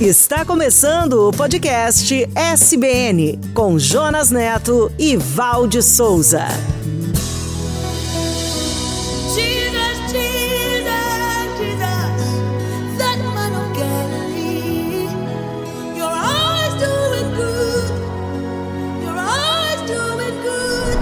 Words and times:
Está 0.00 0.44
começando 0.44 1.26
o 1.26 1.32
podcast 1.32 2.28
SBN 2.34 3.40
com 3.54 3.78
Jonas 3.78 4.30
Neto 4.30 4.92
e 4.98 5.16
Valde 5.16 5.82
Souza. 5.82 6.44
Jesus, 9.34 9.96
Jesus, 10.12 10.92
Jesus, 11.56 12.98
that 12.98 13.18
man 13.34 13.54
of 13.56 13.72
Galilee. 13.74 15.08
You're 15.96 16.12
always 16.12 16.74
doing 16.74 17.34
good. 17.34 17.90
You're 19.02 19.18
always 19.18 19.80
doing 19.88 20.42
good. 20.42 20.98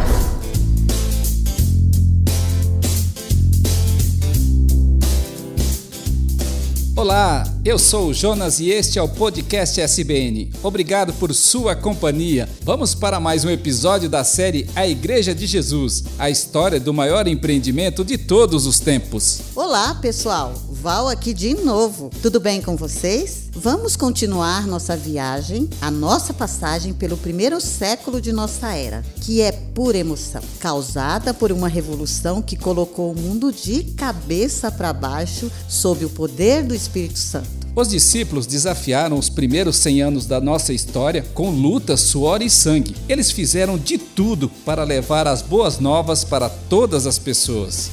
Olá, 6.96 7.42
eu 7.64 7.78
sou 7.78 8.08
o 8.08 8.14
Jonas 8.14 8.60
e 8.60 8.68
este 8.68 8.98
é 8.98 9.02
o 9.02 9.08
podcast 9.08 9.80
SBN. 9.80 10.50
Obrigado 10.62 11.14
por 11.14 11.32
sua 11.34 11.74
companhia. 11.74 12.46
Vamos 12.62 12.94
para 12.94 13.18
mais 13.18 13.42
um 13.42 13.50
episódio 13.50 14.06
da 14.06 14.22
série 14.22 14.68
A 14.76 14.86
Igreja 14.86 15.34
de 15.34 15.46
Jesus, 15.46 16.04
a 16.18 16.28
história 16.28 16.78
do 16.78 16.92
maior 16.92 17.26
empreendimento 17.26 18.04
de 18.04 18.18
todos 18.18 18.66
os 18.66 18.78
tempos. 18.80 19.40
Olá, 19.56 19.94
pessoal. 19.94 20.52
Val 20.84 21.08
aqui 21.08 21.32
de 21.32 21.54
novo. 21.54 22.10
Tudo 22.20 22.38
bem 22.38 22.60
com 22.60 22.76
vocês? 22.76 23.44
Vamos 23.54 23.96
continuar 23.96 24.66
nossa 24.66 24.94
viagem, 24.94 25.66
a 25.80 25.90
nossa 25.90 26.34
passagem 26.34 26.92
pelo 26.92 27.16
primeiro 27.16 27.58
século 27.58 28.20
de 28.20 28.30
nossa 28.34 28.70
era, 28.74 29.02
que 29.22 29.40
é 29.40 29.50
pura 29.50 29.96
emoção, 29.96 30.42
causada 30.60 31.32
por 31.32 31.50
uma 31.50 31.68
revolução 31.68 32.42
que 32.42 32.54
colocou 32.54 33.12
o 33.12 33.18
mundo 33.18 33.50
de 33.50 33.82
cabeça 33.96 34.70
para 34.70 34.92
baixo 34.92 35.50
sob 35.66 36.04
o 36.04 36.10
poder 36.10 36.62
do 36.62 36.74
Espírito 36.74 37.18
Santo. 37.18 37.48
Os 37.74 37.88
discípulos 37.88 38.46
desafiaram 38.46 39.18
os 39.18 39.30
primeiros 39.30 39.76
100 39.76 40.02
anos 40.02 40.26
da 40.26 40.38
nossa 40.38 40.74
história 40.74 41.24
com 41.32 41.48
luta, 41.48 41.96
suor 41.96 42.42
e 42.42 42.50
sangue. 42.50 42.94
Eles 43.08 43.30
fizeram 43.30 43.78
de 43.78 43.96
tudo 43.96 44.50
para 44.66 44.84
levar 44.84 45.26
as 45.26 45.40
boas 45.40 45.78
novas 45.78 46.24
para 46.24 46.50
todas 46.50 47.06
as 47.06 47.18
pessoas. 47.18 47.90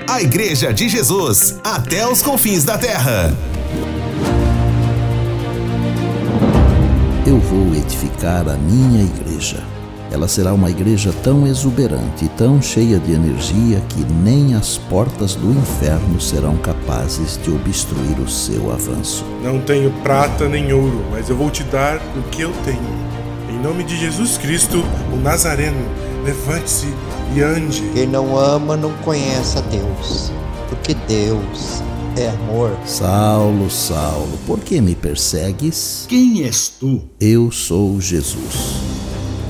A 0.08 0.22
Igreja 0.22 0.72
de 0.72 0.88
Jesus, 0.88 1.56
até 1.64 2.06
os 2.06 2.22
confins 2.22 2.62
da 2.62 2.78
terra. 2.78 3.36
Eu 7.26 7.40
vou 7.40 7.74
edificar 7.74 8.48
a 8.48 8.56
minha 8.56 9.02
igreja. 9.02 9.73
Ela 10.14 10.28
será 10.28 10.54
uma 10.54 10.70
igreja 10.70 11.12
tão 11.24 11.44
exuberante 11.44 12.26
e 12.26 12.28
tão 12.28 12.62
cheia 12.62 13.00
de 13.00 13.10
energia 13.10 13.82
que 13.88 14.04
nem 14.22 14.54
as 14.54 14.78
portas 14.78 15.34
do 15.34 15.50
inferno 15.50 16.20
serão 16.20 16.56
capazes 16.58 17.36
de 17.42 17.50
obstruir 17.50 18.20
o 18.20 18.30
seu 18.30 18.70
avanço. 18.70 19.24
Não 19.42 19.60
tenho 19.60 19.90
prata 20.04 20.48
nem 20.48 20.72
ouro, 20.72 21.04
mas 21.10 21.28
eu 21.28 21.36
vou 21.36 21.50
te 21.50 21.64
dar 21.64 21.96
o 22.16 22.22
que 22.30 22.42
eu 22.42 22.52
tenho. 22.64 22.78
Em 23.50 23.60
nome 23.60 23.82
de 23.82 23.98
Jesus 23.98 24.38
Cristo, 24.38 24.84
o 25.12 25.16
Nazareno, 25.16 25.84
levante-se 26.24 26.86
e 27.34 27.42
ande. 27.42 27.82
Quem 27.92 28.06
não 28.06 28.38
ama 28.38 28.76
não 28.76 28.92
conhece 28.98 29.58
a 29.58 29.62
Deus, 29.62 30.30
porque 30.68 30.94
Deus 31.08 31.82
é 32.16 32.28
amor. 32.28 32.70
Saulo, 32.86 33.68
Saulo, 33.68 34.38
por 34.46 34.60
que 34.60 34.80
me 34.80 34.94
persegues? 34.94 36.06
Quem 36.08 36.44
és 36.44 36.68
tu? 36.68 37.02
Eu 37.18 37.50
sou 37.50 38.00
Jesus, 38.00 38.80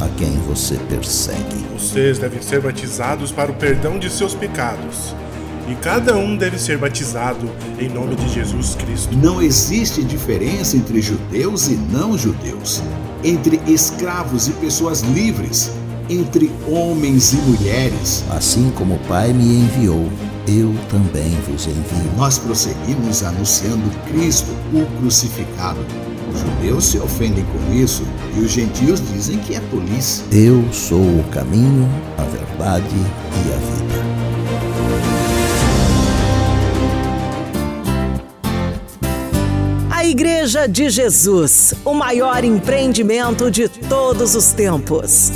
a 0.04 0.09
quem 0.19 0.32
você 0.47 0.76
persegue. 0.88 1.65
Vocês 1.72 2.19
devem 2.19 2.42
ser 2.42 2.60
batizados 2.60 3.32
para 3.32 3.50
o 3.50 3.54
perdão 3.54 3.98
de 3.98 4.10
seus 4.10 4.34
pecados. 4.34 5.15
E 5.66 5.75
cada 5.76 6.15
um 6.16 6.37
deve 6.37 6.59
ser 6.59 6.76
batizado 6.76 7.50
em 7.78 7.88
nome 7.88 8.14
de 8.16 8.28
Jesus 8.28 8.75
Cristo. 8.75 9.16
Não 9.16 9.41
existe 9.41 10.04
diferença 10.04 10.76
entre 10.76 11.00
judeus 11.00 11.69
e 11.69 11.75
não 11.75 12.19
judeus, 12.19 12.82
entre 13.22 13.59
escravos 13.66 14.47
e 14.47 14.53
pessoas 14.53 15.00
livres, 15.00 15.70
entre 16.10 16.53
homens 16.69 17.32
e 17.32 17.37
mulheres. 17.37 18.22
Assim 18.31 18.70
como 18.76 18.97
o 18.97 19.00
Pai 19.09 19.32
me 19.32 19.60
enviou, 19.60 20.06
eu 20.47 20.75
também 20.91 21.31
vos 21.48 21.66
envio. 21.66 22.12
Nós 22.14 22.38
prosseguimos 22.38 23.22
anunciando 23.22 23.91
Cristo, 24.06 24.50
o 24.75 24.84
crucificado. 24.98 25.81
Os 26.34 26.40
judeus 26.40 26.84
se 26.84 26.98
ofendem 26.98 27.44
com 27.44 27.72
isso 27.72 28.02
e 28.36 28.40
os 28.40 28.50
gentios 28.50 29.00
dizem 29.12 29.38
que 29.38 29.54
é 29.54 29.60
tolice. 29.70 30.24
Eu 30.32 30.64
sou 30.72 31.00
o 31.00 31.24
caminho, 31.30 31.88
a 32.18 32.24
verdade 32.24 32.96
e 32.96 33.52
a 33.52 33.56
vida. 33.56 33.94
A 39.90 40.04
Igreja 40.04 40.66
de 40.66 40.90
Jesus, 40.90 41.72
o 41.84 41.94
maior 41.94 42.44
empreendimento 42.44 43.50
de 43.50 43.68
todos 43.68 44.34
os 44.34 44.52
tempos. 44.52 45.32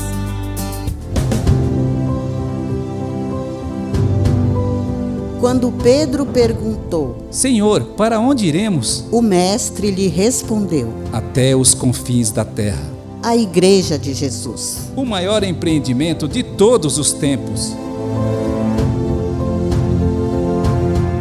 Quando 5.40 5.70
Pedro 5.70 6.26
perguntou, 6.26 7.16
Senhor, 7.30 7.82
para 7.96 8.18
onde 8.18 8.46
iremos? 8.46 9.04
o 9.12 9.22
mestre 9.22 9.90
lhe 9.90 10.08
respondeu: 10.08 10.92
Até 11.12 11.54
os 11.54 11.74
confins 11.74 12.30
da 12.32 12.44
terra. 12.44 12.82
A 13.22 13.36
Igreja 13.36 13.98
de 13.98 14.14
Jesus. 14.14 14.90
O 14.96 15.04
maior 15.04 15.42
empreendimento 15.44 16.26
de 16.26 16.42
todos 16.42 16.98
os 16.98 17.12
tempos. 17.12 17.72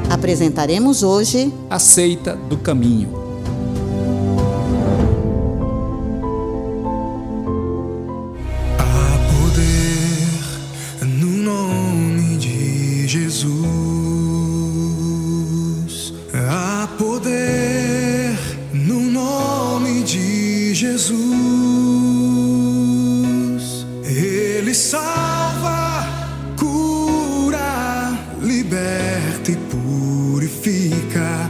Apresentaremos 0.09 1.03
hoje 1.03 1.53
A 1.69 1.79
seita 1.79 2.35
do 2.50 2.57
caminho. 2.57 3.26
Jesus. 20.77 21.17
Ele 24.05 24.75
salva, 24.75 26.05
cura, 26.55 28.13
liberta 28.39 29.51
e 29.51 29.55
purifica. 29.55 31.49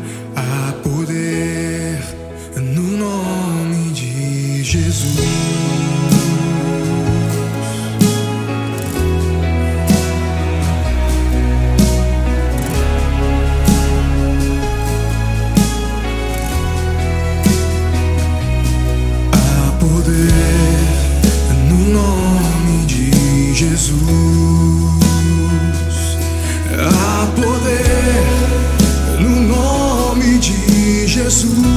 Jesus. 31.37 31.67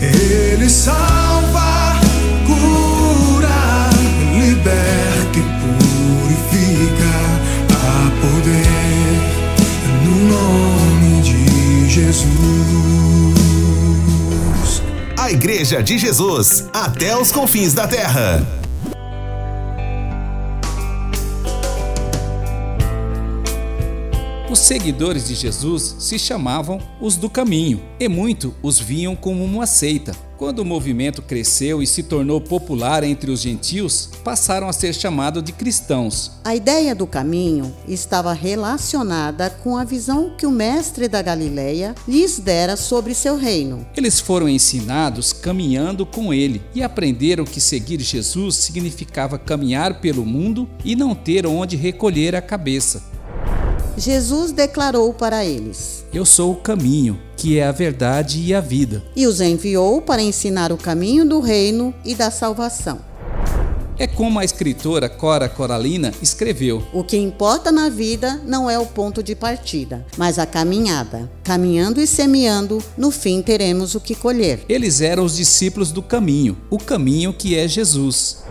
Ele 0.00 0.68
salva, 0.70 2.00
cura, 2.46 3.90
liberta 4.32 5.38
e 5.38 5.42
purifica. 5.60 7.14
Há 7.74 8.10
poder 8.20 9.20
no 10.02 10.14
nome 10.28 11.20
de 11.22 11.90
Jesus. 11.90 12.24
A 15.18 15.30
Igreja 15.30 15.82
de 15.82 15.98
Jesus, 15.98 16.64
até 16.72 17.14
os 17.16 17.30
confins 17.30 17.74
da 17.74 17.86
terra. 17.86 18.63
Seguidores 24.64 25.28
de 25.28 25.34
Jesus 25.34 25.96
se 25.98 26.18
chamavam 26.18 26.80
os 26.98 27.16
do 27.16 27.28
caminho, 27.28 27.82
e 28.00 28.08
muito 28.08 28.54
os 28.62 28.80
viam 28.80 29.14
como 29.14 29.44
uma 29.44 29.66
seita. 29.66 30.16
Quando 30.38 30.60
o 30.60 30.64
movimento 30.64 31.22
cresceu 31.22 31.82
e 31.82 31.86
se 31.86 32.02
tornou 32.02 32.40
popular 32.40 33.04
entre 33.04 33.30
os 33.30 33.40
gentios, 33.40 34.10
passaram 34.24 34.68
a 34.68 34.72
ser 34.72 34.94
chamados 34.94 35.44
de 35.44 35.52
cristãos. 35.52 36.32
A 36.42 36.56
ideia 36.56 36.94
do 36.94 37.06
caminho 37.06 37.74
estava 37.86 38.32
relacionada 38.32 39.48
com 39.50 39.76
a 39.76 39.84
visão 39.84 40.34
que 40.36 40.46
o 40.46 40.50
mestre 40.50 41.08
da 41.08 41.22
Galileia 41.22 41.94
lhes 42.08 42.38
dera 42.38 42.76
sobre 42.76 43.14
seu 43.14 43.36
reino. 43.36 43.86
Eles 43.96 44.18
foram 44.18 44.48
ensinados 44.48 45.32
caminhando 45.32 46.04
com 46.04 46.32
ele 46.32 46.62
e 46.74 46.82
aprenderam 46.82 47.44
que 47.44 47.60
seguir 47.60 48.00
Jesus 48.00 48.56
significava 48.56 49.38
caminhar 49.38 50.00
pelo 50.00 50.24
mundo 50.24 50.68
e 50.84 50.96
não 50.96 51.14
ter 51.14 51.46
onde 51.46 51.76
recolher 51.76 52.34
a 52.34 52.42
cabeça. 52.42 53.13
Jesus 53.96 54.50
declarou 54.52 55.12
para 55.14 55.44
eles: 55.44 56.04
Eu 56.12 56.24
sou 56.24 56.52
o 56.52 56.56
caminho, 56.56 57.18
que 57.36 57.58
é 57.58 57.66
a 57.66 57.72
verdade 57.72 58.40
e 58.40 58.52
a 58.52 58.60
vida. 58.60 59.02
E 59.14 59.26
os 59.26 59.40
enviou 59.40 60.02
para 60.02 60.22
ensinar 60.22 60.72
o 60.72 60.76
caminho 60.76 61.24
do 61.24 61.40
reino 61.40 61.94
e 62.04 62.14
da 62.14 62.30
salvação. 62.30 63.00
É 63.96 64.08
como 64.08 64.40
a 64.40 64.44
escritora 64.44 65.08
Cora 65.08 65.48
Coralina 65.48 66.12
escreveu: 66.20 66.82
O 66.92 67.04
que 67.04 67.16
importa 67.16 67.70
na 67.70 67.88
vida 67.88 68.40
não 68.44 68.68
é 68.68 68.76
o 68.76 68.86
ponto 68.86 69.22
de 69.22 69.36
partida, 69.36 70.04
mas 70.16 70.38
a 70.38 70.44
caminhada. 70.44 71.30
Caminhando 71.44 72.00
e 72.00 72.06
semeando, 72.06 72.82
no 72.98 73.12
fim 73.12 73.40
teremos 73.40 73.94
o 73.94 74.00
que 74.00 74.16
colher. 74.16 74.64
Eles 74.68 75.00
eram 75.00 75.24
os 75.24 75.36
discípulos 75.36 75.92
do 75.92 76.02
caminho, 76.02 76.56
o 76.68 76.78
caminho 76.78 77.32
que 77.32 77.56
é 77.56 77.68
Jesus. 77.68 78.42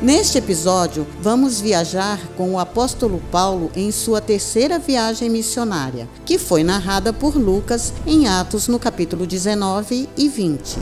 Neste 0.00 0.38
episódio, 0.38 1.04
vamos 1.20 1.60
viajar 1.60 2.20
com 2.36 2.52
o 2.52 2.58
apóstolo 2.60 3.20
Paulo 3.32 3.68
em 3.74 3.90
sua 3.90 4.20
terceira 4.20 4.78
viagem 4.78 5.28
missionária, 5.28 6.08
que 6.24 6.38
foi 6.38 6.62
narrada 6.62 7.12
por 7.12 7.34
Lucas 7.34 7.92
em 8.06 8.28
Atos 8.28 8.68
no 8.68 8.78
capítulo 8.78 9.26
19 9.26 10.08
e 10.16 10.28
20. 10.28 10.78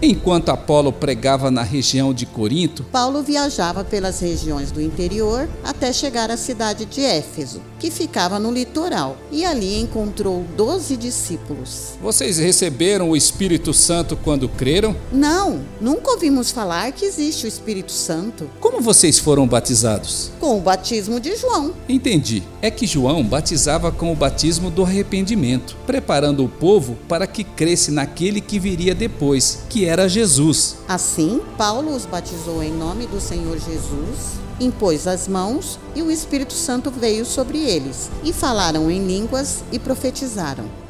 Enquanto 0.00 0.50
Apolo 0.50 0.92
pregava 0.92 1.50
na 1.50 1.62
região 1.62 2.12
de 2.12 2.26
Corinto, 2.26 2.84
Paulo 2.92 3.22
viajava 3.22 3.82
pelas 3.82 4.20
regiões 4.20 4.70
do 4.70 4.80
interior 4.80 5.48
até 5.64 5.90
chegar 5.92 6.30
à 6.30 6.36
cidade 6.36 6.84
de 6.84 7.02
Éfeso, 7.02 7.62
que 7.78 7.90
ficava 7.90 8.38
no 8.38 8.52
litoral, 8.52 9.16
e 9.32 9.44
ali 9.44 9.80
encontrou 9.80 10.44
doze 10.54 10.96
discípulos. 10.96 11.94
Vocês 12.00 12.36
receberam 12.36 13.10
o 13.10 13.16
Espírito 13.16 13.72
Santo 13.72 14.18
quando 14.22 14.48
creram? 14.48 14.94
Não, 15.10 15.62
nunca 15.80 16.10
ouvimos 16.10 16.50
falar 16.50 16.92
que 16.92 17.06
existe 17.06 17.46
o 17.46 17.48
Espírito 17.48 17.92
Santo. 17.92 18.50
Como 18.60 18.82
vocês 18.82 19.18
foram 19.18 19.46
batizados? 19.46 20.30
Com 20.46 20.58
o 20.58 20.60
batismo 20.60 21.18
de 21.18 21.34
João. 21.34 21.74
Entendi. 21.88 22.40
É 22.62 22.70
que 22.70 22.86
João 22.86 23.24
batizava 23.24 23.90
com 23.90 24.12
o 24.12 24.14
batismo 24.14 24.70
do 24.70 24.84
arrependimento, 24.84 25.76
preparando 25.84 26.44
o 26.44 26.48
povo 26.48 26.96
para 27.08 27.26
que 27.26 27.42
cresce 27.42 27.90
naquele 27.90 28.40
que 28.40 28.60
viria 28.60 28.94
depois, 28.94 29.64
que 29.68 29.86
era 29.86 30.08
Jesus. 30.08 30.76
Assim, 30.86 31.40
Paulo 31.58 31.92
os 31.96 32.06
batizou 32.06 32.62
em 32.62 32.72
nome 32.72 33.08
do 33.08 33.20
Senhor 33.20 33.58
Jesus, 33.58 34.38
impôs 34.60 35.08
as 35.08 35.26
mãos 35.26 35.80
e 35.96 36.02
o 36.02 36.12
Espírito 36.12 36.52
Santo 36.52 36.92
veio 36.92 37.24
sobre 37.24 37.58
eles, 37.58 38.08
e 38.22 38.32
falaram 38.32 38.88
em 38.88 39.04
línguas 39.04 39.64
e 39.72 39.80
profetizaram. 39.80 40.85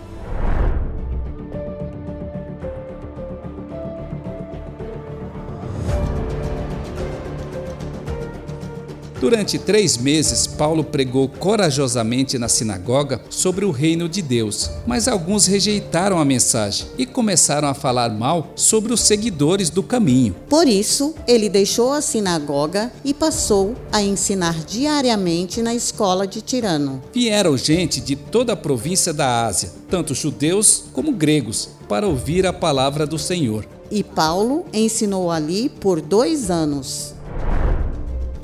Durante 9.27 9.59
três 9.59 9.97
meses, 9.97 10.47
Paulo 10.47 10.85
pregou 10.85 11.29
corajosamente 11.29 12.39
na 12.39 12.49
sinagoga 12.49 13.21
sobre 13.29 13.65
o 13.65 13.73
reino 13.73 14.09
de 14.09 14.23
Deus, 14.23 14.71
mas 14.87 15.09
alguns 15.09 15.47
rejeitaram 15.47 16.21
a 16.21 16.25
mensagem 16.25 16.87
e 16.97 17.05
começaram 17.05 17.67
a 17.67 17.75
falar 17.75 18.09
mal 18.09 18.53
sobre 18.55 18.93
os 18.93 19.01
seguidores 19.01 19.69
do 19.69 19.83
caminho. 19.83 20.37
Por 20.49 20.69
isso, 20.69 21.13
ele 21.27 21.49
deixou 21.49 21.93
a 21.93 22.01
sinagoga 22.01 22.93
e 23.05 23.13
passou 23.13 23.75
a 23.91 24.01
ensinar 24.01 24.65
diariamente 24.65 25.61
na 25.61 25.75
escola 25.75 26.25
de 26.25 26.41
Tirano. 26.41 27.03
Vieram 27.13 27.57
gente 27.57 28.01
de 28.01 28.15
toda 28.15 28.53
a 28.53 28.57
província 28.57 29.13
da 29.13 29.45
Ásia, 29.45 29.73
tanto 29.91 30.15
judeus 30.15 30.85
como 30.93 31.11
gregos, 31.11 31.71
para 31.89 32.07
ouvir 32.07 32.47
a 32.47 32.53
palavra 32.53 33.05
do 33.05 33.19
Senhor. 33.19 33.67
E 33.91 34.05
Paulo 34.05 34.65
ensinou 34.73 35.33
ali 35.33 35.69
por 35.69 36.01
dois 36.01 36.49
anos. 36.49 37.16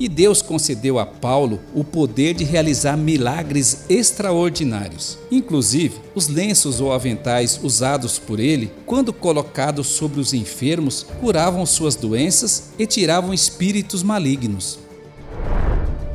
E 0.02 0.08
Deus 0.08 0.42
concedeu 0.42 0.98
a 0.98 1.06
Paulo 1.06 1.60
o 1.72 1.84
poder 1.84 2.34
de 2.34 2.42
realizar 2.42 2.96
milagres 2.96 3.84
extraordinários. 3.88 5.16
Inclusive, 5.30 5.94
os 6.12 6.26
lenços 6.26 6.80
ou 6.80 6.92
aventais 6.92 7.60
usados 7.62 8.18
por 8.18 8.40
ele, 8.40 8.72
quando 8.84 9.12
colocados 9.12 9.86
sobre 9.86 10.18
os 10.18 10.34
enfermos, 10.34 11.06
curavam 11.20 11.64
suas 11.64 11.94
doenças 11.94 12.70
e 12.76 12.84
tiravam 12.84 13.32
espíritos 13.32 14.02
malignos. 14.02 14.76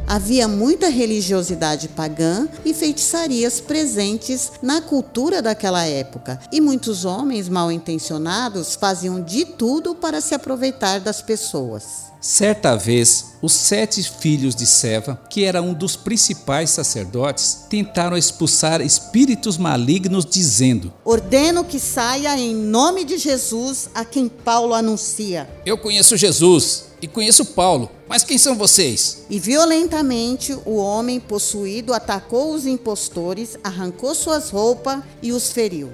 Havia 0.06 0.50
muita 0.50 0.90
religiosidade 0.90 1.88
pagã 1.88 2.50
e 2.66 2.74
feitiçarias 2.74 3.62
presentes 3.62 4.52
na 4.62 4.82
cultura 4.82 5.42
daquela 5.42 5.86
época, 5.86 6.42
e 6.52 6.60
muitos 6.60 7.06
homens 7.06 7.48
mal 7.48 7.72
intencionados 7.72 8.76
faziam 8.76 9.22
de 9.22 9.46
tudo 9.46 9.96
para 9.96 10.20
se 10.20 10.36
aproveitar 10.36 11.00
das 11.00 11.22
pessoas. 11.22 12.17
Certa 12.20 12.76
vez, 12.76 13.38
os 13.42 13.54
sete 13.54 14.02
filhos 14.02 14.56
de 14.56 14.66
Seva, 14.66 15.22
que 15.30 15.44
era 15.44 15.62
um 15.62 15.74
dos 15.74 15.96
principais 15.96 16.72
sacerdotes, 16.72 17.66
tentaram 17.70 18.18
expulsar 18.18 18.82
espíritos 18.82 19.58
malignos, 19.58 20.26
dizendo: 20.26 20.92
Ordeno 21.06 21.64
que 21.64 21.80
saia 21.80 22.38
em 22.38 22.56
nome 22.56 23.06
de 23.06 23.18
Jesus 23.18 23.90
a 23.94 24.04
quem 24.04 24.28
Paulo 24.28 24.74
anuncia. 24.74 25.48
Eu 25.66 25.78
conheço 25.78 26.18
Jesus 26.18 26.86
e 27.02 27.08
conheço 27.08 27.46
Paulo, 27.46 27.92
mas 28.10 28.24
quem 28.24 28.38
são 28.38 28.56
vocês? 28.56 29.26
E 29.30 29.40
violentamente 29.40 30.58
o 30.66 30.78
homem 30.78 31.20
possuído 31.20 31.94
atacou 31.94 32.54
os 32.54 32.66
impostores, 32.66 33.58
arrancou 33.64 34.16
suas 34.16 34.50
roupas 34.50 35.02
e 35.22 35.32
os 35.32 35.52
feriu. 35.52 35.92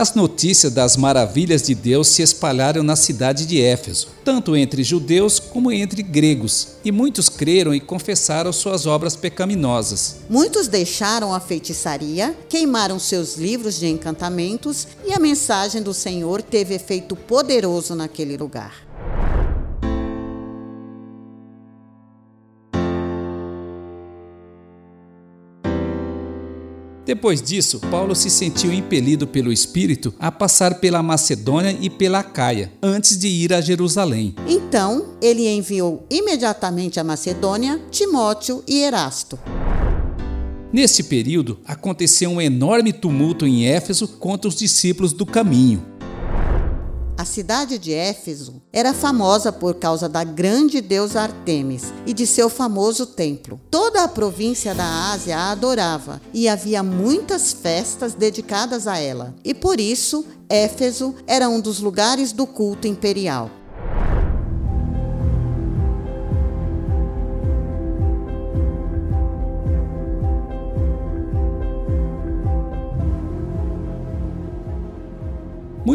As 0.00 0.14
notícias 0.14 0.72
das 0.72 0.96
maravilhas 0.96 1.60
de 1.60 1.74
Deus 1.74 2.08
se 2.08 2.22
espalharam 2.22 2.82
na 2.82 2.96
cidade 2.96 3.44
de 3.44 3.60
Éfeso, 3.60 4.08
tanto 4.24 4.56
entre 4.56 4.82
judeus 4.82 5.38
como 5.38 5.70
entre 5.70 6.02
gregos, 6.02 6.68
e 6.82 6.90
muitos 6.90 7.28
creram 7.28 7.74
e 7.74 7.80
confessaram 7.80 8.50
suas 8.50 8.86
obras 8.86 9.14
pecaminosas. 9.14 10.16
Muitos 10.30 10.68
deixaram 10.68 11.34
a 11.34 11.38
feitiçaria, 11.38 12.34
queimaram 12.48 12.98
seus 12.98 13.36
livros 13.36 13.78
de 13.78 13.88
encantamentos 13.88 14.88
e 15.04 15.12
a 15.12 15.18
mensagem 15.18 15.82
do 15.82 15.92
Senhor 15.92 16.40
teve 16.40 16.74
efeito 16.74 17.14
poderoso 17.14 17.94
naquele 17.94 18.38
lugar. 18.38 18.89
Depois 27.04 27.40
disso, 27.40 27.80
Paulo 27.90 28.14
se 28.14 28.28
sentiu 28.28 28.72
impelido 28.72 29.26
pelo 29.26 29.52
Espírito 29.52 30.14
a 30.18 30.30
passar 30.30 30.80
pela 30.80 31.02
Macedônia 31.02 31.76
e 31.80 31.88
pela 31.88 32.22
Caia, 32.22 32.72
antes 32.82 33.18
de 33.18 33.26
ir 33.26 33.52
a 33.52 33.60
Jerusalém. 33.60 34.34
Então, 34.46 35.14
ele 35.20 35.48
enviou 35.48 36.06
imediatamente 36.10 37.00
a 37.00 37.04
Macedônia 37.04 37.80
Timóteo 37.90 38.62
e 38.68 38.82
Erasto. 38.82 39.38
Nesse 40.72 41.04
período, 41.04 41.58
aconteceu 41.64 42.30
um 42.30 42.40
enorme 42.40 42.92
tumulto 42.92 43.44
em 43.44 43.66
Éfeso 43.66 44.06
contra 44.06 44.48
os 44.48 44.54
discípulos 44.54 45.12
do 45.12 45.26
caminho. 45.26 45.84
A 47.20 47.24
cidade 47.26 47.78
de 47.78 47.92
Éfeso 47.92 48.62
era 48.72 48.94
famosa 48.94 49.52
por 49.52 49.74
causa 49.74 50.08
da 50.08 50.24
grande 50.24 50.80
deusa 50.80 51.20
Artemis 51.20 51.92
e 52.06 52.14
de 52.14 52.26
seu 52.26 52.48
famoso 52.48 53.04
templo. 53.04 53.60
Toda 53.70 54.04
a 54.04 54.08
província 54.08 54.74
da 54.74 55.12
Ásia 55.12 55.36
a 55.36 55.50
adorava 55.50 56.18
e 56.32 56.48
havia 56.48 56.82
muitas 56.82 57.52
festas 57.52 58.14
dedicadas 58.14 58.86
a 58.86 58.96
ela. 58.96 59.34
E 59.44 59.52
por 59.52 59.78
isso, 59.78 60.24
Éfeso 60.48 61.14
era 61.26 61.46
um 61.46 61.60
dos 61.60 61.78
lugares 61.78 62.32
do 62.32 62.46
culto 62.46 62.88
imperial. 62.88 63.50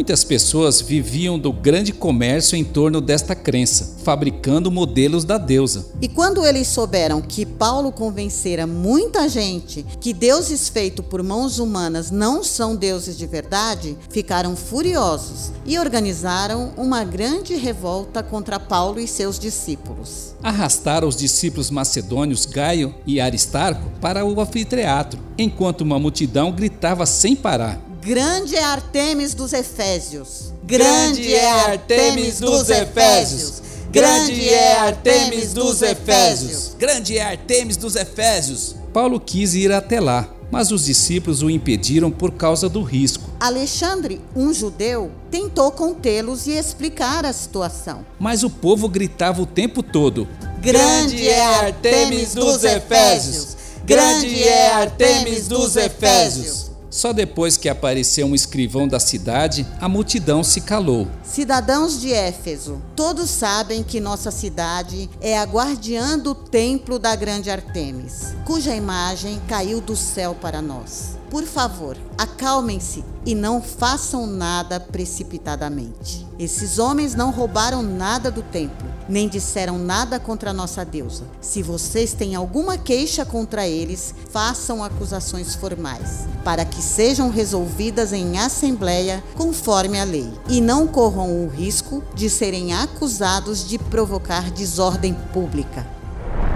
Muitas 0.05 0.23
pessoas 0.23 0.81
viviam 0.81 1.39
do 1.39 1.51
grande 1.51 1.91
comércio 1.91 2.55
em 2.55 2.63
torno 2.63 3.01
desta 3.01 3.33
crença, 3.33 3.95
fabricando 4.03 4.69
modelos 4.69 5.25
da 5.25 5.39
deusa. 5.39 5.87
E 5.99 6.07
quando 6.07 6.45
eles 6.45 6.67
souberam 6.67 7.19
que 7.19 7.43
Paulo 7.43 7.91
convencera 7.91 8.67
muita 8.67 9.27
gente 9.27 9.83
que 9.99 10.13
deuses 10.13 10.69
feitos 10.69 11.03
por 11.03 11.23
mãos 11.23 11.57
humanas 11.57 12.11
não 12.11 12.43
são 12.43 12.75
deuses 12.75 13.17
de 13.17 13.25
verdade, 13.25 13.97
ficaram 14.11 14.55
furiosos 14.55 15.51
e 15.65 15.79
organizaram 15.79 16.71
uma 16.77 17.03
grande 17.03 17.55
revolta 17.55 18.21
contra 18.21 18.59
Paulo 18.59 18.99
e 18.99 19.07
seus 19.07 19.39
discípulos. 19.39 20.35
Arrastaram 20.43 21.07
os 21.07 21.15
discípulos 21.15 21.71
macedônios 21.71 22.45
Gaio 22.45 22.93
e 23.07 23.19
Aristarco 23.19 23.89
para 23.99 24.23
o 24.23 24.39
anfiteatro, 24.39 25.19
enquanto 25.35 25.81
uma 25.81 25.97
multidão 25.97 26.51
gritava 26.51 27.07
sem 27.07 27.35
parar: 27.35 27.81
Grande 28.05 28.55
é 28.55 28.63
Artemis 28.63 29.33
dos 29.33 29.51
Efésios. 29.51 30.53
Grande 30.63 31.33
é 31.33 31.51
Artemis 31.71 32.39
dos 32.39 32.69
Efésios. 32.69 33.63
Grande 33.91 34.47
é 34.47 34.77
Artemis 34.77 35.53
dos 35.53 35.81
Efésios. 35.81 36.75
Grande 36.77 37.17
é 37.17 37.23
Artemis 37.23 37.75
dos 37.75 37.95
Efésios. 37.95 38.75
Paulo 38.93 39.19
quis 39.19 39.55
ir 39.55 39.71
até 39.71 39.99
lá, 39.99 40.29
mas 40.51 40.71
os 40.71 40.85
discípulos 40.85 41.41
o 41.41 41.49
impediram 41.49 42.11
por 42.11 42.33
causa 42.33 42.69
do 42.69 42.83
risco. 42.83 43.23
Alexandre, 43.39 44.21
um 44.35 44.53
judeu, 44.53 45.09
tentou 45.31 45.71
contê-los 45.71 46.45
e 46.45 46.51
explicar 46.51 47.25
a 47.25 47.33
situação. 47.33 48.05
Mas 48.19 48.43
o 48.43 48.51
povo 48.51 48.87
gritava 48.87 49.41
o 49.41 49.47
tempo 49.47 49.81
todo: 49.81 50.27
Grande 50.61 51.27
é 51.27 51.43
Artemis 51.43 52.35
dos 52.35 52.63
Efésios. 52.63 53.57
Grande 53.83 54.43
é 54.43 54.73
Artemis 54.73 55.47
dos 55.47 55.75
Efésios. 55.75 56.74
Só 56.95 57.11
depois 57.11 57.57
que 57.57 57.67
apareceu 57.67 58.25
um 58.25 58.33
escrivão 58.33 58.87
da 58.87 59.01
cidade, 59.01 59.67
a 59.81 59.89
multidão 59.89 60.45
se 60.45 60.61
calou. 60.61 61.05
Cidadãos 61.25 61.99
de 61.99 62.13
Éfeso, 62.13 62.81
todos 62.95 63.29
sabem 63.29 63.83
que 63.83 63.99
nossa 63.99 64.31
cidade 64.31 65.09
é 65.19 65.37
a 65.37 65.43
guardiã 65.43 66.17
do 66.17 66.33
templo 66.33 66.97
da 66.97 67.13
grande 67.13 67.49
Artemis, 67.51 68.33
cuja 68.45 68.73
imagem 68.73 69.41
caiu 69.45 69.81
do 69.81 69.93
céu 69.93 70.33
para 70.39 70.61
nós. 70.61 71.17
Por 71.35 71.43
favor, 71.43 71.97
acalmem-se 72.17 73.03
e 73.25 73.35
não 73.35 73.61
façam 73.61 74.25
nada 74.25 74.79
precipitadamente. 74.79 76.25
Esses 76.39 76.79
homens 76.79 77.13
não 77.13 77.29
roubaram 77.29 77.83
nada 77.83 78.31
do 78.31 78.41
templo, 78.41 78.87
nem 79.09 79.27
disseram 79.27 79.77
nada 79.77 80.17
contra 80.17 80.51
a 80.51 80.53
nossa 80.53 80.85
deusa. 80.85 81.25
Se 81.41 81.61
vocês 81.61 82.13
têm 82.13 82.35
alguma 82.35 82.77
queixa 82.77 83.25
contra 83.25 83.67
eles, 83.67 84.15
façam 84.31 84.81
acusações 84.81 85.55
formais, 85.55 86.25
para 86.41 86.63
que 86.63 86.81
sejam 86.81 87.29
resolvidas 87.29 88.13
em 88.13 88.39
assembleia 88.39 89.21
conforme 89.35 89.99
a 89.99 90.05
lei, 90.05 90.31
e 90.47 90.61
não 90.61 90.87
corram 90.87 91.43
o 91.43 91.49
risco 91.49 92.01
de 92.13 92.29
serem 92.29 92.73
acusados 92.73 93.67
de 93.67 93.77
provocar 93.77 94.49
desordem 94.51 95.13
pública. 95.33 95.94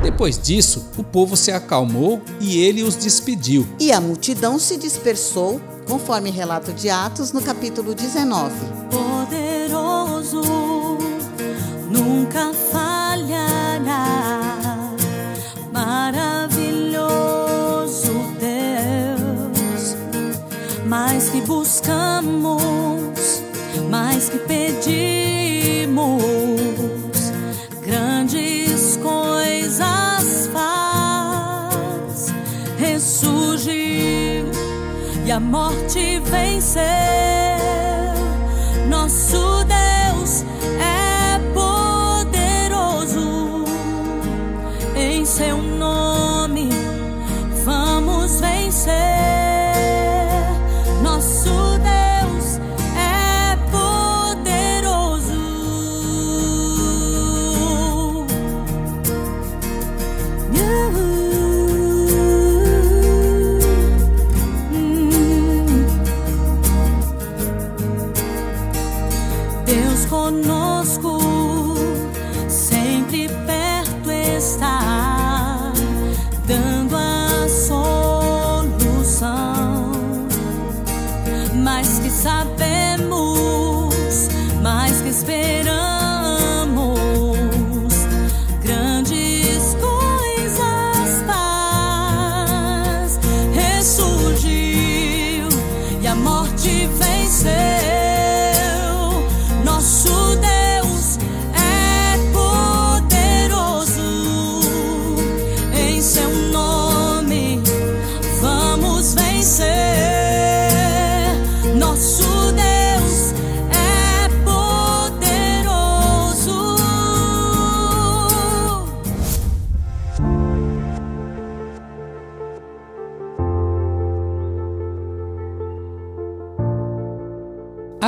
Depois 0.01 0.37
disso, 0.37 0.89
o 0.97 1.03
povo 1.03 1.35
se 1.35 1.51
acalmou 1.51 2.21
e 2.39 2.61
ele 2.61 2.83
os 2.83 2.95
despediu. 2.95 3.67
E 3.79 3.91
a 3.91 3.99
multidão 3.99 4.57
se 4.57 4.77
dispersou, 4.77 5.59
conforme 5.87 6.29
relato 6.29 6.71
de 6.71 6.89
Atos 6.89 7.31
no 7.31 7.41
capítulo 7.41 7.93
19. 7.93 8.53
poderoso 8.89 10.41
nunca 11.89 12.53
falhará. 12.71 14.39
Maravilhoso 15.73 16.99
Deus, 18.39 19.95
mais 20.85 21.29
que 21.29 21.41
buscamos, 21.41 22.61
mais 23.89 24.29
que 24.29 24.37
pedimos, 24.39 26.23
a 35.39 35.41
morte 35.41 36.19
venceu. 36.19 37.38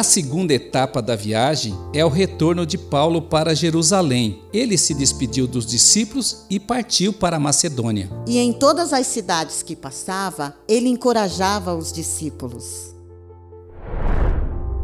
A 0.01 0.03
segunda 0.03 0.51
etapa 0.51 0.99
da 0.99 1.15
viagem 1.15 1.77
é 1.93 2.03
o 2.03 2.09
retorno 2.09 2.65
de 2.65 2.75
Paulo 2.75 3.21
para 3.21 3.53
Jerusalém. 3.53 4.41
Ele 4.51 4.75
se 4.75 4.95
despediu 4.95 5.45
dos 5.45 5.63
discípulos 5.63 6.43
e 6.49 6.59
partiu 6.59 7.13
para 7.13 7.37
a 7.37 7.39
Macedônia. 7.39 8.09
E 8.25 8.39
em 8.39 8.51
todas 8.51 8.93
as 8.93 9.05
cidades 9.05 9.61
que 9.61 9.75
passava, 9.75 10.55
ele 10.67 10.89
encorajava 10.89 11.75
os 11.75 11.93
discípulos. 11.93 12.90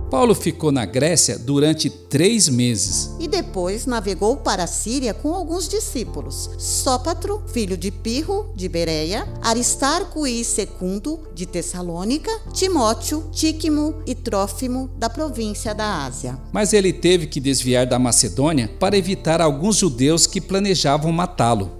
Paulo 0.10 0.34
ficou 0.34 0.72
na 0.72 0.86
Grécia 0.86 1.38
durante 1.38 1.90
três 1.90 2.48
meses. 2.48 3.12
E 3.20 3.28
depois 3.28 3.86
navegou 3.86 4.38
para 4.38 4.64
a 4.64 4.68
Síria 4.68 5.14
com 5.14 5.34
alguns 5.34 5.68
discípulos: 5.68 6.50
Sópatro, 6.58 7.44
filho 7.48 7.78
de 7.78 7.92
Pirro, 7.92 8.52
de 8.56 8.70
Bereia, 8.70 9.28
Aristarco 9.42 10.26
e 10.26 10.44
Secundo, 10.44 11.20
de 11.34 11.46
Tessalônica, 11.46 12.32
Timóteo, 12.54 13.30
Tíquimo 13.32 14.02
e 14.06 14.16
Trófimo, 14.16 14.90
da 14.98 15.10
província 15.10 15.76
da 15.76 16.06
Ásia. 16.06 16.38
Mas 16.52 16.74
ele 16.74 16.94
teve 16.94 17.28
que 17.28 17.40
desviar 17.40 17.86
da 17.86 18.00
Macedônia 18.00 18.70
para 18.80 18.98
evitar 18.98 19.42
alguns 19.42 19.78
judeus 19.78 20.26
que 20.26 20.40
planejavam 20.40 21.12
matá-lo. 21.12 21.77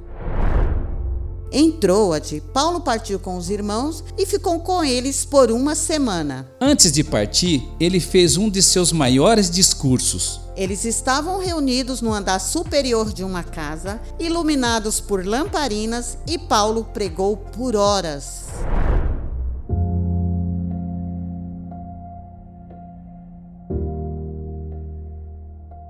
Em 1.60 1.72
Troade, 1.72 2.44
Paulo 2.54 2.82
partiu 2.82 3.20
com 3.20 3.36
os 3.36 3.50
irmãos 3.50 4.04
e 4.16 4.28
ficou 4.28 4.60
com 4.60 4.84
eles 4.84 5.26
por 5.26 5.50
uma 5.50 5.74
semana. 5.74 6.48
Antes 6.62 6.92
de 6.92 7.04
partir, 7.04 7.68
ele 7.80 8.00
fez 8.00 8.38
um 8.38 8.48
de 8.48 8.62
seus 8.62 8.92
maiores 8.92 9.50
discursos. 9.50 10.40
Eles 10.56 10.86
estavam 10.86 11.40
reunidos 11.40 12.00
no 12.00 12.14
andar 12.14 12.38
superior 12.38 13.12
de 13.12 13.24
uma 13.24 13.42
casa, 13.42 14.00
iluminados 14.20 15.00
por 15.00 15.26
lamparinas, 15.26 16.20
e 16.28 16.38
Paulo 16.38 16.84
pregou 16.94 17.36
por 17.36 17.76
horas. 17.76 18.50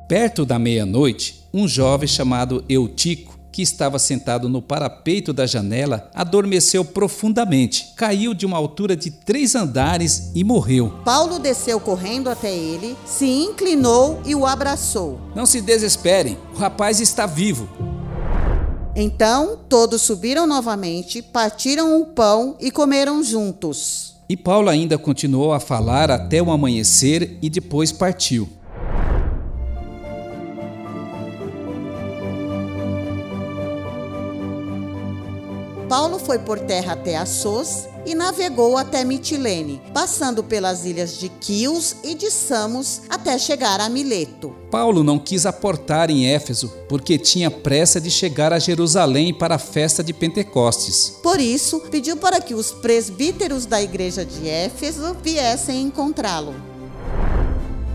Perto 0.08 0.46
da 0.46 0.58
meia-noite, 0.58 1.44
um 1.54 1.68
jovem 1.68 2.08
chamado 2.08 2.64
Eutico, 2.70 3.37
que 3.58 3.64
estava 3.64 3.98
sentado 3.98 4.48
no 4.48 4.62
parapeito 4.62 5.34
da 5.34 5.48
janela, 5.48 6.12
adormeceu 6.14 6.86
profundamente, 6.86 7.92
caiu 7.96 8.32
de 8.36 8.46
uma 8.46 8.56
altura 8.56 8.96
de 8.96 9.10
três 9.10 9.56
andares 9.56 10.30
e 10.36 10.44
morreu. 10.44 10.94
Paulo 11.04 11.40
desceu 11.40 11.80
correndo 11.80 12.30
até 12.30 12.56
ele, 12.56 12.96
se 13.04 13.26
inclinou 13.26 14.22
e 14.24 14.36
o 14.36 14.46
abraçou. 14.46 15.20
Não 15.34 15.48
se 15.48 15.60
desesperem, 15.60 16.38
o 16.54 16.60
rapaz 16.60 17.00
está 17.00 17.26
vivo. 17.26 17.68
Então 18.96 19.58
todos 19.68 20.04
subiram 20.04 20.46
novamente, 20.46 21.24
partiram 21.24 22.00
o 22.00 22.06
pão 22.06 22.56
e 22.60 22.70
comeram 22.70 23.24
juntos. 23.24 24.14
E 24.30 24.38
Paulo 24.38 24.70
ainda 24.70 25.00
continuou 25.00 25.52
a 25.52 25.60
falar 25.60 26.12
até 26.12 26.40
o 26.44 26.52
amanhecer 26.52 27.40
e 27.42 27.50
depois 27.50 27.92
partiu. 27.92 28.48
Paulo 35.90 36.20
foi 36.20 36.38
por 36.38 36.60
terra 36.60 36.94
até 36.94 37.16
Assos 37.16 37.88
e 38.06 38.14
navegou 38.14 38.78
até 38.78 39.06
Mitilene, 39.06 39.82
passando 39.94 40.44
pelas 40.44 40.84
ilhas 40.84 41.18
de 41.18 41.30
Quios 41.30 41.96
e 42.04 42.14
de 42.14 42.30
Samos 42.30 43.04
até 43.10 43.38
chegar 43.38 43.80
a 43.80 43.88
Mileto. 43.88 44.54
Paulo 44.70 45.02
não 45.02 45.18
quis 45.18 45.46
aportar 45.46 46.10
em 46.10 46.28
Éfeso, 46.28 46.74
porque 46.90 47.18
tinha 47.18 47.50
pressa 47.50 48.02
de 48.02 48.12
chegar 48.12 48.52
a 48.52 48.60
Jerusalém 48.60 49.34
para 49.34 49.56
a 49.56 49.60
festa 49.60 50.04
de 50.04 50.14
Pentecostes. 50.14 51.20
Por 51.24 51.40
isso, 51.40 51.80
pediu 51.90 52.18
para 52.18 52.42
que 52.42 52.54
os 52.54 52.72
presbíteros 52.72 53.66
da 53.66 53.82
igreja 53.82 54.26
de 54.26 54.48
Éfeso 54.48 55.16
viessem 55.24 55.84
encontrá-lo. 55.84 56.54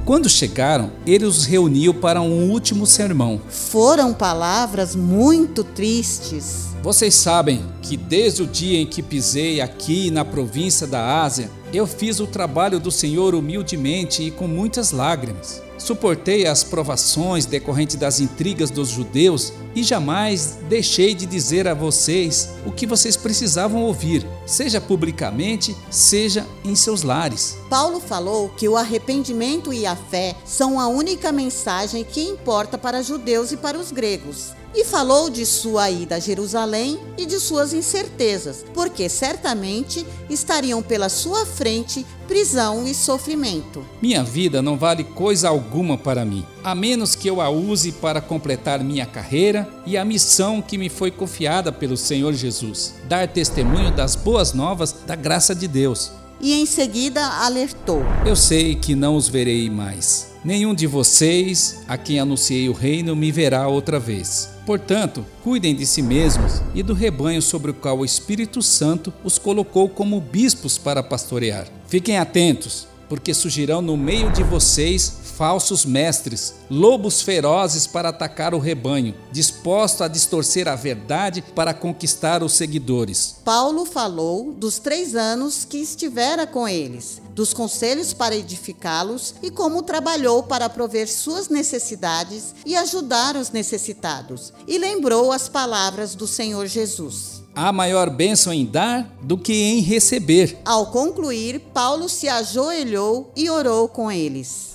Quando 0.07 0.31
chegaram, 0.31 0.91
ele 1.07 1.27
os 1.27 1.45
reuniu 1.45 1.93
para 1.93 2.23
um 2.23 2.51
último 2.51 2.87
sermão. 2.87 3.41
Foram 3.49 4.15
palavras 4.15 4.97
muito 4.97 5.63
tristes. 5.63 6.72
Vocês 6.83 7.15
sabem 7.15 7.65
que 7.81 7.97
desde 7.97 8.43
o 8.43 8.47
dia 8.47 8.81
em 8.81 8.87
que 8.87 9.05
pisei 9.05 9.61
aqui 9.61 10.11
na 10.11 10.25
província 10.25 10.85
da 10.85 11.23
Ásia, 11.23 11.49
eu 11.73 11.87
fiz 11.87 12.19
o 12.19 12.27
trabalho 12.27 12.81
do 12.81 12.91
Senhor 12.91 13.37
humildemente 13.37 14.25
e 14.25 14.33
com 14.33 14.49
muitas 14.49 14.91
lágrimas. 14.91 15.63
Suportei 15.79 16.45
as 16.45 16.65
provações 16.65 17.47
decorrentes 17.47 17.95
das 17.95 18.19
intrigas 18.19 18.69
dos 18.69 18.89
judeus 18.89 19.53
e 19.77 19.85
jamais 19.85 20.59
deixei 20.69 21.15
de 21.15 21.25
dizer 21.25 21.69
a 21.69 21.75
vocês 21.75 22.49
o 22.67 22.73
que 22.73 22.85
vocês 22.85 23.17
precisavam 23.17 23.85
ouvir, 23.85 24.27
seja 24.45 24.81
publicamente, 24.81 25.77
seja 25.89 26.45
em 26.65 26.75
seus 26.75 27.05
lares. 27.05 27.59
Paulo 27.71 28.01
falou 28.01 28.49
que 28.49 28.69
o 28.69 28.77
arrependimento 28.77 29.73
e 29.73 29.87
a 29.87 29.95
fé 29.95 30.35
são 30.45 30.81
a 30.81 30.89
única 30.89 31.31
mensagem 31.31 32.03
que 32.03 32.23
importa 32.23 32.77
para 32.77 33.05
judeus 33.05 33.53
e 33.53 33.57
para 33.57 33.79
os 33.79 33.93
gregos. 33.93 34.62
E 34.75 34.85
falou 34.85 35.29
de 35.29 35.45
sua 35.45 35.91
ida 35.91 36.17
a 36.17 36.19
Jerusalém 36.19 36.99
e 37.19 37.27
de 37.27 37.39
suas 37.39 37.73
incertezas, 37.73 38.65
porque 38.73 39.09
certamente 39.09 40.07
estariam 40.31 40.83
pela 40.83 41.09
sua 41.09 41.45
frente 41.45 42.07
prisão 42.27 42.87
e 42.87 42.95
sofrimento. 42.95 43.85
Minha 44.01 44.25
vida 44.25 44.63
não 44.63 44.79
vale 44.79 45.05
coisa 45.05 45.49
alguma 45.49 45.99
para 45.99 46.25
mim, 46.25 46.47
a 46.65 46.75
menos 46.75 47.15
que 47.15 47.29
eu 47.29 47.41
a 47.41 47.51
use 47.51 47.93
para 47.93 48.21
completar 48.21 48.83
minha 48.83 49.05
carreira 49.05 49.69
e 49.85 49.99
a 49.99 50.05
missão 50.05 50.63
que 50.63 50.79
me 50.79 50.89
foi 50.89 51.11
confiada 51.11 51.71
pelo 51.71 51.97
Senhor 51.97 52.33
Jesus 52.33 52.95
dar 53.13 53.29
testemunho 53.29 53.95
das 53.95 54.17
boas 54.17 54.55
novas 54.55 54.93
da 55.07 55.15
graça 55.15 55.55
de 55.55 55.69
Deus. 55.69 56.11
E 56.41 56.55
em 56.55 56.65
seguida 56.65 57.23
alertou: 57.45 58.03
Eu 58.27 58.35
sei 58.35 58.75
que 58.75 58.95
não 58.95 59.17
os 59.17 59.29
verei 59.29 59.69
mais. 59.69 60.32
Nenhum 60.45 60.75
de 60.75 60.89
vocês, 60.89 61.85
a 61.87 61.97
quem 61.97 62.19
anunciei 62.19 62.69
o 62.69 62.73
reino, 62.73 63.15
me 63.15 63.31
verá 63.31 63.69
outra 63.69 64.01
vez. 64.01 64.51
Portanto, 64.67 65.25
cuidem 65.41 65.73
de 65.73 65.87
si 65.87 66.03
mesmos 66.03 66.61
e 66.75 66.83
do 66.83 66.95
rebanho 66.95 67.41
sobre 67.41 67.71
o 67.71 67.75
qual 67.75 67.99
o 67.99 68.05
Espírito 68.05 68.61
Santo 68.61 69.13
os 69.23 69.39
colocou 69.39 69.89
como 69.89 70.21
bispos 70.21 70.77
para 70.77 71.01
pastorear. 71.01 71.69
Fiquem 71.87 72.19
atentos, 72.19 72.89
porque 73.13 73.35
surgirão 73.35 73.83
no 73.83 73.95
meio 73.95 74.33
de 74.33 74.43
vocês 74.43 75.13
falsos 75.37 75.85
mestres, 75.85 76.55
lobos 76.71 77.21
ferozes 77.21 77.87
para 77.87 78.09
atacar 78.09 78.55
o 78.55 78.59
rebanho, 78.59 79.15
dispostos 79.31 80.01
a 80.01 80.09
distorcer 80.09 80.67
a 80.67 80.75
verdade 80.75 81.45
para 81.55 81.75
conquistar 81.75 82.43
os 82.43 82.55
seguidores. 82.55 83.37
Paulo 83.45 83.85
falou 83.85 84.55
dos 84.55 84.79
três 84.79 85.15
anos 85.15 85.63
que 85.63 85.77
estivera 85.77 86.47
com 86.47 86.67
eles, 86.67 87.21
dos 87.35 87.53
conselhos 87.53 88.15
para 88.15 88.35
edificá-los 88.35 89.35
e 89.43 89.51
como 89.51 89.83
trabalhou 89.83 90.45
para 90.45 90.71
prover 90.71 91.07
suas 91.07 91.51
necessidades 91.51 92.55
e 92.65 92.75
ajudar 92.75 93.37
os 93.37 93.51
necessitados. 93.51 94.55
E 94.67 94.79
lembrou 94.79 95.33
as 95.33 95.51
palavras 95.51 96.15
do 96.15 96.27
Senhor 96.27 96.67
Jesus. 96.67 97.42
Há 97.55 97.71
maior 97.71 98.09
bênção 98.09 98.53
em 98.53 98.65
dar 98.65 99.15
do 99.21 99.37
que 99.37 99.53
em 99.53 99.81
receber. 99.81 100.59
Ao 100.65 100.87
concluir, 100.87 101.61
Paulo 101.75 102.09
se 102.09 102.27
ajoelhou 102.27 103.31
e 103.37 103.51
orou 103.51 103.89
com 103.89 104.11
eles. 104.11 104.72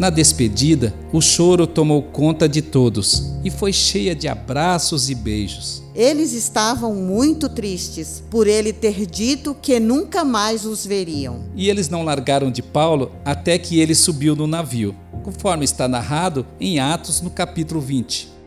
Na 0.00 0.08
despedida, 0.08 0.94
o 1.12 1.20
choro 1.20 1.66
tomou 1.66 2.02
conta 2.02 2.48
de 2.48 2.62
todos 2.62 3.34
e 3.44 3.50
foi 3.50 3.70
cheia 3.70 4.14
de 4.14 4.28
abraços 4.28 5.10
e 5.10 5.14
beijos. 5.14 5.82
Eles 5.94 6.32
estavam 6.32 6.94
muito 6.94 7.50
tristes 7.50 8.24
por 8.30 8.46
ele 8.46 8.72
ter 8.72 9.04
dito 9.04 9.54
que 9.60 9.78
nunca 9.78 10.24
mais 10.24 10.64
os 10.64 10.86
veriam. 10.86 11.44
E 11.54 11.68
eles 11.68 11.90
não 11.90 12.02
largaram 12.02 12.50
de 12.50 12.62
Paulo 12.62 13.12
até 13.26 13.58
que 13.58 13.78
ele 13.78 13.94
subiu 13.94 14.34
no 14.34 14.46
navio, 14.46 14.96
conforme 15.22 15.66
está 15.66 15.86
narrado 15.86 16.46
em 16.58 16.80
Atos 16.80 17.20
no 17.20 17.28
capítulo 17.28 17.78
20. 17.78 18.39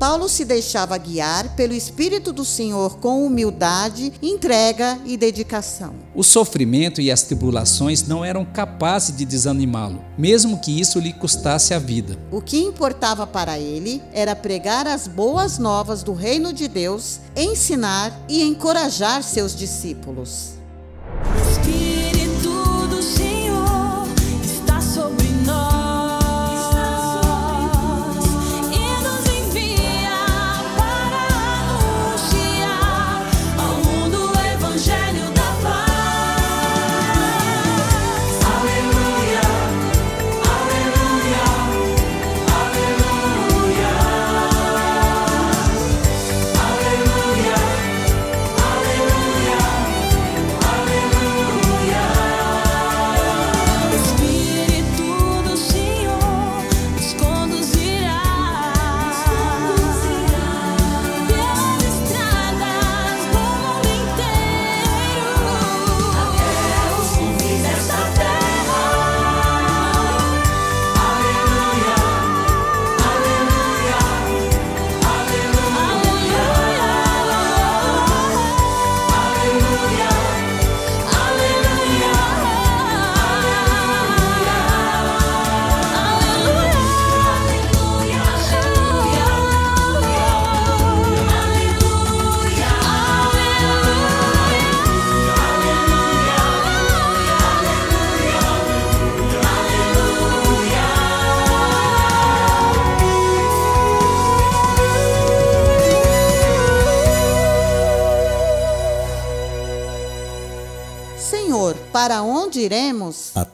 Paulo 0.00 0.30
se 0.30 0.46
deixava 0.46 0.96
guiar 0.96 1.54
pelo 1.54 1.74
Espírito 1.74 2.32
do 2.32 2.42
Senhor 2.42 2.96
com 3.00 3.22
humildade, 3.26 4.10
entrega 4.22 4.98
e 5.04 5.14
dedicação. 5.14 5.94
O 6.14 6.24
sofrimento 6.24 7.02
e 7.02 7.10
as 7.10 7.22
tribulações 7.24 8.08
não 8.08 8.24
eram 8.24 8.42
capazes 8.42 9.14
de 9.14 9.26
desanimá-lo, 9.26 10.02
mesmo 10.16 10.58
que 10.58 10.80
isso 10.80 10.98
lhe 10.98 11.12
custasse 11.12 11.74
a 11.74 11.78
vida. 11.78 12.18
O 12.30 12.40
que 12.40 12.56
importava 12.56 13.26
para 13.26 13.58
ele 13.58 14.02
era 14.10 14.34
pregar 14.34 14.86
as 14.86 15.06
boas 15.06 15.58
novas 15.58 16.02
do 16.02 16.14
reino 16.14 16.50
de 16.50 16.66
Deus, 16.66 17.20
ensinar 17.36 18.24
e 18.26 18.42
encorajar 18.42 19.22
seus 19.22 19.54
discípulos. 19.54 20.59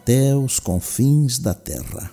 Até 0.07 0.37
os 0.37 0.61
confins 0.61 1.37
da 1.37 1.53
terra. 1.53 2.12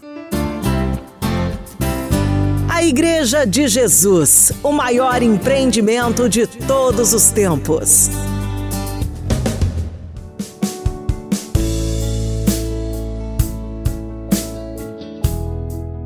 A 2.68 2.84
Igreja 2.84 3.46
de 3.46 3.68
Jesus, 3.68 4.52
o 4.64 4.72
maior 4.72 5.22
empreendimento 5.22 6.28
de 6.28 6.48
todos 6.48 7.14
os 7.14 7.30
tempos. 7.30 8.10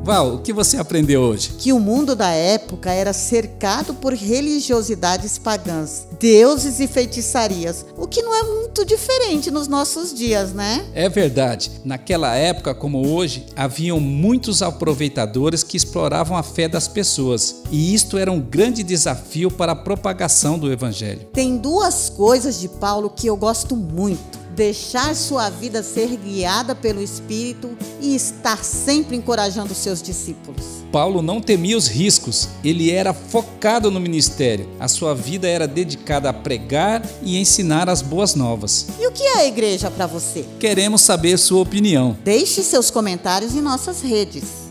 Val, 0.08 0.36
o 0.36 0.38
que 0.38 0.54
você 0.54 0.78
aprendeu 0.78 1.20
hoje? 1.20 1.50
Que 1.58 1.70
o 1.70 1.78
mundo 1.78 2.16
da 2.16 2.30
época 2.30 2.90
era 2.90 3.12
cercado 3.12 3.92
por 3.92 4.14
religiosidades 4.14 5.36
pagãs, 5.36 6.08
deuses 6.18 6.80
e 6.80 6.86
feitiçarias, 6.86 7.84
o 7.94 8.06
que 8.06 8.22
não 8.22 8.34
é 8.34 8.42
muito 8.42 8.86
diferente 8.86 9.50
nos 9.50 9.68
nossos 9.68 10.14
dias, 10.14 10.54
né? 10.54 10.82
É 10.94 11.10
verdade. 11.10 11.70
Naquela 11.84 12.34
época, 12.34 12.74
como 12.74 13.06
hoje, 13.06 13.44
haviam 13.54 14.00
muitos 14.00 14.62
aproveitadores 14.62 15.62
que 15.62 15.76
exploravam 15.76 16.38
a 16.38 16.42
fé 16.42 16.66
das 16.66 16.88
pessoas, 16.88 17.56
e 17.70 17.92
isto 17.92 18.16
era 18.16 18.32
um 18.32 18.40
grande 18.40 18.82
desafio 18.82 19.50
para 19.50 19.72
a 19.72 19.76
propagação 19.76 20.58
do 20.58 20.72
evangelho. 20.72 21.26
Tem 21.34 21.58
duas 21.58 22.08
coisas 22.08 22.58
de 22.58 22.68
Paulo 22.70 23.10
que 23.14 23.26
eu 23.26 23.36
gosto 23.36 23.76
muito 23.76 24.37
deixar 24.58 25.14
sua 25.14 25.48
vida 25.48 25.84
ser 25.84 26.16
guiada 26.16 26.74
pelo 26.74 27.00
Espírito 27.00 27.70
e 28.00 28.16
estar 28.16 28.64
sempre 28.64 29.16
encorajando 29.16 29.72
seus 29.72 30.02
discípulos. 30.02 30.64
Paulo 30.90 31.22
não 31.22 31.40
temia 31.40 31.78
os 31.78 31.86
riscos, 31.86 32.48
ele 32.64 32.90
era 32.90 33.14
focado 33.14 33.88
no 33.88 34.00
ministério. 34.00 34.68
A 34.80 34.88
sua 34.88 35.14
vida 35.14 35.46
era 35.46 35.68
dedicada 35.68 36.28
a 36.30 36.32
pregar 36.32 37.08
e 37.22 37.38
ensinar 37.38 37.88
as 37.88 38.02
boas 38.02 38.34
novas. 38.34 38.88
E 38.98 39.06
o 39.06 39.12
que 39.12 39.22
é 39.22 39.36
a 39.36 39.46
igreja 39.46 39.92
para 39.92 40.08
você? 40.08 40.44
Queremos 40.58 41.02
saber 41.02 41.38
sua 41.38 41.62
opinião. 41.62 42.16
Deixe 42.24 42.64
seus 42.64 42.90
comentários 42.90 43.54
em 43.54 43.60
nossas 43.60 44.02
redes. 44.02 44.68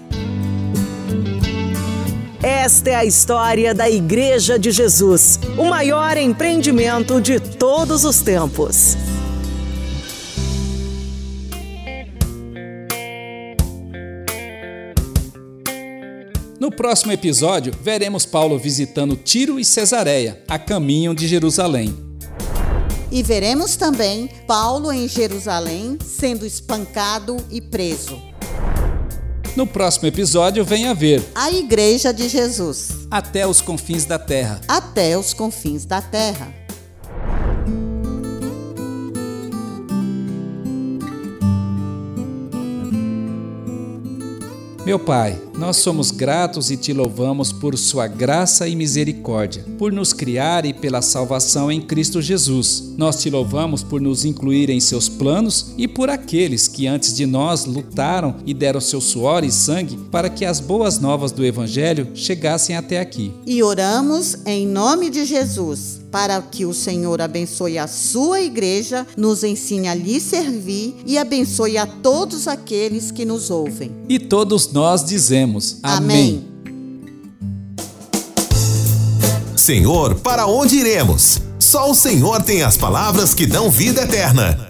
Esta 2.43 2.89
é 2.89 2.95
a 2.95 3.06
história 3.06 3.73
da 3.73 3.89
Igreja 3.89 4.60
de 4.60 4.71
Jesus, 4.71 5.39
o 5.58 5.65
maior 5.65 6.17
empreendimento 6.17 7.21
de 7.21 7.39
todos 7.39 8.04
os 8.04 8.21
tempos. 8.21 8.97
No 16.67 16.71
próximo 16.71 17.13
episódio, 17.13 17.71
veremos 17.82 18.25
Paulo 18.25 18.60
visitando 18.60 19.15
Tiro 19.15 19.58
e 19.58 19.63
Cesareia, 19.63 20.43
a 20.49 20.60
caminho 20.60 21.15
de 21.15 21.25
Jerusalém. 21.25 21.95
E 23.10 23.23
veremos 23.23 23.77
também 23.77 24.30
Paulo 24.45 24.91
em 24.91 25.08
Jerusalém 25.08 25.97
sendo 26.06 26.45
espancado 26.45 27.38
e 27.49 27.62
preso. 27.62 28.21
No 29.56 29.65
próximo 29.65 30.10
episódio, 30.10 30.65
venha 30.65 30.93
ver 30.93 31.23
A 31.34 31.49
Igreja 31.49 32.13
de 32.13 32.27
Jesus 32.27 32.89
Até 33.10 33.47
os 33.47 33.62
Confins 33.62 34.03
da 34.03 34.19
Terra. 34.19 34.60
até 34.67 35.17
os 35.17 35.34
confins 35.34 35.86
da 35.86 36.01
terra. 36.01 36.53
Meu 44.88 44.97
Pai, 44.97 45.38
nós 45.58 45.76
somos 45.76 46.12
gratos 46.12 46.71
e 46.71 46.78
te 46.78 46.93
louvamos 46.93 47.52
por 47.52 47.78
Sua 47.78 48.08
graça 48.08 48.69
e 48.69 48.73
misericórdia, 48.73 49.65
por 49.78 49.91
nos 49.91 50.13
criar 50.13 50.65
e 50.65 50.73
pela 50.73 51.02
salvação 51.02 51.69
em 51.69 51.82
Cristo 51.82 52.21
Jesus. 52.21 52.93
Nós 52.97 53.17
te 53.17 53.30
louvamos 53.30 53.84
por 53.84 54.00
nos 54.00 54.23
incluir 54.23 54.69
em 54.69 54.80
seus 54.80 55.10
planos 55.10 55.73
e 55.78 55.89
por 55.89 56.10
aqueles 56.10 56.69
que 56.69 56.88
antes 56.88 57.13
de 57.13 57.26
nós 57.26 57.65
lutaram 57.65 58.38
e 58.45 58.54
deram 58.54 58.80
seu 58.80 59.02
suor 59.02 59.43
e 59.43 59.52
sangue 59.52 59.97
para 60.10 60.30
que 60.30 60.45
as 60.45 60.62
boas 60.62 61.00
novas 61.00 61.34
do 61.34 61.45
Evangelho 61.45 62.12
chegassem 62.15 62.78
até 62.78 63.02
aqui. 63.02 63.34
E 63.45 63.62
oramos 63.62 64.38
em 64.45 64.65
nome 64.65 65.10
de 65.10 65.26
Jesus, 65.26 66.00
para 66.17 66.41
que 66.41 66.65
o 66.65 66.73
Senhor 66.73 67.21
abençoe 67.21 67.77
a 67.77 67.86
sua 67.86 68.41
igreja, 68.41 69.06
nos 69.15 69.43
ensine 69.43 69.88
a 69.88 69.93
lhe 69.93 70.19
servir 70.19 70.95
e 71.06 71.15
abençoe 71.15 71.77
a 71.77 71.86
todos 71.86 72.47
aqueles 72.47 73.12
que 73.12 73.23
nos 73.23 73.51
ouvem. 73.51 73.91
E 74.10 74.17
todos 74.17 74.71
nós 74.71 75.06
dizemos: 75.06 75.77
Amém. 75.84 76.43
Senhor, 79.56 80.15
para 80.15 80.47
onde 80.47 80.77
iremos? 80.77 81.39
Só 81.60 81.91
o 81.91 81.93
Senhor 81.93 82.41
tem 82.41 82.63
as 82.63 82.75
palavras 82.75 83.36
que 83.36 83.45
dão 83.45 83.69
vida 83.69 84.01
eterna. 84.01 84.66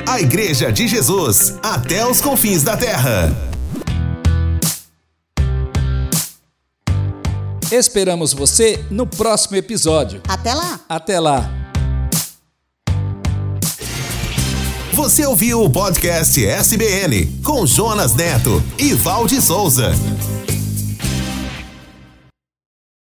A 0.06 0.20
Igreja 0.20 0.72
de 0.72 0.88
Jesus, 0.88 1.54
até 1.62 2.06
os 2.06 2.20
confins 2.20 2.62
da 2.62 2.76
terra. 2.76 3.50
Esperamos 7.70 8.32
você 8.32 8.84
no 8.90 9.06
próximo 9.06 9.56
episódio. 9.56 10.20
Até 10.26 10.54
lá! 10.54 10.80
Até 10.88 11.20
lá! 11.20 11.60
Você 14.92 15.24
ouviu 15.24 15.62
o 15.62 15.70
podcast 15.70 16.44
SBN 16.44 17.40
com 17.44 17.64
Jonas 17.64 18.12
Neto 18.14 18.62
e 18.76 18.92
Valde 18.92 19.40
Souza. 19.40 19.92